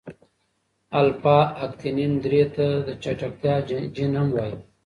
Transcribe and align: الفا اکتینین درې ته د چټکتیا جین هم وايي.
الفا 0.99 1.39
اکتینین 1.65 2.13
درې 2.23 2.43
ته 2.55 2.65
د 2.87 2.89
چټکتیا 3.03 3.55
جین 3.95 4.11
هم 4.19 4.27
وايي. 4.35 4.55